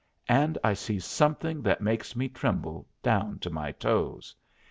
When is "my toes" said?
3.51-4.35